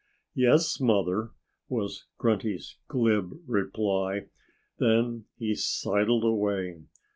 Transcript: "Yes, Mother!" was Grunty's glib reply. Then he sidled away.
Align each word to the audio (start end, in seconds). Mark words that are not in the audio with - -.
"Yes, 0.33 0.79
Mother!" 0.81 1.29
was 1.69 2.07
Grunty's 2.17 2.79
glib 2.87 3.33
reply. 3.45 4.29
Then 4.79 5.25
he 5.37 5.53
sidled 5.53 6.23
away. 6.23 6.81